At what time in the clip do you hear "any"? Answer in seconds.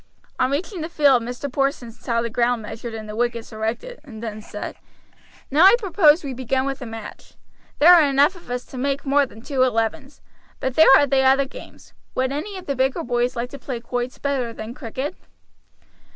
12.31-12.57